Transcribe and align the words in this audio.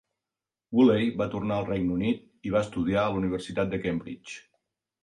Woolley 0.77 1.11
va 1.19 1.27
tornar 1.35 1.59
al 1.61 1.67
Regne 1.67 1.99
Unit 1.99 2.27
i 2.51 2.55
va 2.57 2.65
estudiar 2.69 3.05
a 3.07 3.13
la 3.15 3.23
Universitat 3.25 3.75
de 3.77 3.83
Cambridge. 3.87 4.43